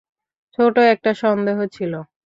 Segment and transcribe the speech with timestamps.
[0.57, 1.93] ছোট একটা সন্দেহ ছিল।